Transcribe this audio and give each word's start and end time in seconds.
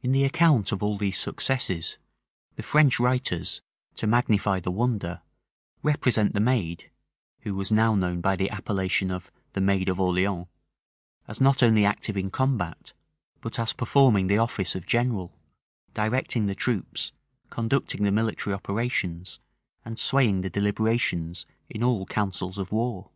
In 0.00 0.10
the 0.10 0.24
account 0.24 0.72
of 0.72 0.82
all 0.82 0.98
these 0.98 1.16
successes, 1.16 1.96
the 2.56 2.64
French 2.64 2.98
writers, 2.98 3.60
to 3.94 4.08
magnify 4.08 4.58
the 4.58 4.72
wonder, 4.72 5.22
represent 5.84 6.34
the 6.34 6.40
maid 6.40 6.90
(who 7.42 7.54
was 7.54 7.70
now 7.70 7.94
known 7.94 8.20
by 8.20 8.34
the 8.34 8.50
appellation 8.50 9.12
of 9.12 9.30
"the 9.52 9.60
Maid 9.60 9.88
of 9.88 10.00
Orleans") 10.00 10.48
as 11.28 11.40
not 11.40 11.62
only 11.62 11.84
active 11.84 12.16
in 12.16 12.28
combat, 12.28 12.92
but 13.40 13.56
as 13.60 13.72
performing 13.72 14.26
the 14.26 14.36
office 14.38 14.74
of 14.74 14.84
general; 14.84 15.32
directing 15.94 16.46
the 16.46 16.56
troops, 16.56 17.12
conducting 17.48 18.02
the 18.02 18.10
military 18.10 18.52
operations, 18.52 19.38
and 19.84 19.96
swaying 19.96 20.40
the 20.40 20.50
deliberations 20.50 21.46
in 21.70 21.84
all 21.84 22.04
councils 22.04 22.58
of 22.58 22.72
war. 22.72 23.10